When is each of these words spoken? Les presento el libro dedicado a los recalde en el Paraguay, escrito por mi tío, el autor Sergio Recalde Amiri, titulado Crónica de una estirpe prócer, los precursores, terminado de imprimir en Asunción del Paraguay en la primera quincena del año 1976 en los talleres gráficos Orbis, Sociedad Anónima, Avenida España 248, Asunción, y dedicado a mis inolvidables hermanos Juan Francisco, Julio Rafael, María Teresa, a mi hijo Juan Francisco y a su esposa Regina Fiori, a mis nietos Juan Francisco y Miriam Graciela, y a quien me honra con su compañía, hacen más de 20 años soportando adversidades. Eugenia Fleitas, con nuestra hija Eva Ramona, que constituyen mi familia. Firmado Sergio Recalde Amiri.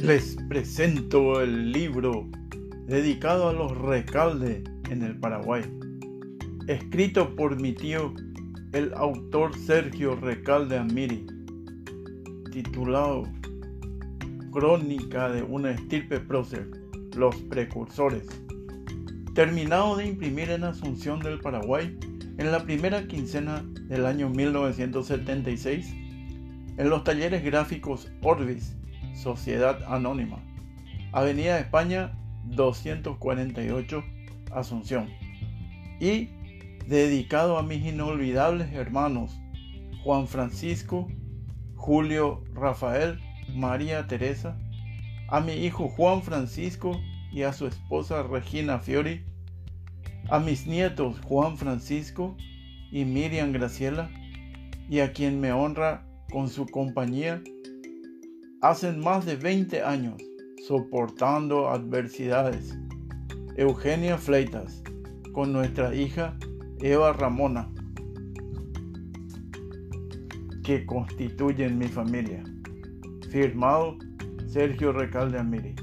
Les 0.00 0.36
presento 0.50 1.40
el 1.40 1.72
libro 1.72 2.28
dedicado 2.86 3.48
a 3.48 3.54
los 3.54 3.76
recalde 3.78 4.62
en 4.90 5.02
el 5.02 5.18
Paraguay, 5.18 5.62
escrito 6.68 7.34
por 7.34 7.58
mi 7.58 7.72
tío, 7.72 8.12
el 8.72 8.92
autor 8.92 9.56
Sergio 9.56 10.14
Recalde 10.14 10.76
Amiri, 10.76 11.26
titulado 12.52 13.22
Crónica 14.52 15.30
de 15.30 15.42
una 15.42 15.70
estirpe 15.70 16.20
prócer, 16.20 16.70
los 17.16 17.34
precursores, 17.44 18.26
terminado 19.34 19.96
de 19.96 20.08
imprimir 20.08 20.50
en 20.50 20.64
Asunción 20.64 21.20
del 21.20 21.40
Paraguay 21.40 21.98
en 22.36 22.52
la 22.52 22.62
primera 22.64 23.06
quincena 23.08 23.64
del 23.88 24.04
año 24.04 24.28
1976 24.28 25.94
en 26.76 26.90
los 26.90 27.02
talleres 27.02 27.42
gráficos 27.42 28.10
Orbis, 28.20 28.76
Sociedad 29.16 29.82
Anónima, 29.88 30.38
Avenida 31.12 31.58
España 31.58 32.12
248, 32.44 34.04
Asunción, 34.52 35.08
y 36.00 36.28
dedicado 36.86 37.58
a 37.58 37.62
mis 37.62 37.84
inolvidables 37.84 38.72
hermanos 38.72 39.36
Juan 40.04 40.28
Francisco, 40.28 41.08
Julio 41.74 42.44
Rafael, 42.54 43.18
María 43.54 44.06
Teresa, 44.06 44.56
a 45.28 45.40
mi 45.40 45.54
hijo 45.54 45.88
Juan 45.88 46.22
Francisco 46.22 47.00
y 47.32 47.42
a 47.42 47.52
su 47.52 47.66
esposa 47.66 48.22
Regina 48.22 48.78
Fiori, 48.78 49.24
a 50.28 50.38
mis 50.38 50.66
nietos 50.66 51.20
Juan 51.24 51.56
Francisco 51.56 52.36
y 52.92 53.04
Miriam 53.04 53.52
Graciela, 53.52 54.10
y 54.88 55.00
a 55.00 55.12
quien 55.12 55.40
me 55.40 55.52
honra 55.52 56.06
con 56.30 56.48
su 56.48 56.66
compañía, 56.66 57.42
hacen 58.60 59.00
más 59.00 59.26
de 59.26 59.36
20 59.36 59.82
años 59.82 60.22
soportando 60.66 61.68
adversidades. 61.68 62.76
Eugenia 63.56 64.18
Fleitas, 64.18 64.82
con 65.32 65.52
nuestra 65.52 65.94
hija 65.94 66.36
Eva 66.80 67.12
Ramona, 67.12 67.70
que 70.64 70.84
constituyen 70.84 71.78
mi 71.78 71.86
familia. 71.86 72.42
Firmado 73.30 73.96
Sergio 74.46 74.92
Recalde 74.92 75.38
Amiri. 75.38 75.74